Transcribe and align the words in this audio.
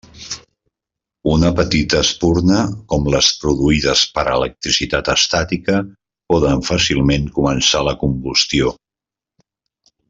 Una 1.33 1.51
petita 1.59 1.99
espurna, 2.05 2.61
com 2.93 3.05
les 3.17 3.29
produïdes 3.43 4.03
per 4.17 4.25
electricitat 4.37 5.13
estàtica, 5.17 5.79
poden 6.35 6.67
fàcilment 6.73 7.33
començar 7.41 7.87
la 7.91 7.99
combustió. 8.05 8.77